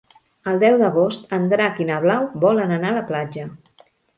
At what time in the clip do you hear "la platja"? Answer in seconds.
2.99-3.49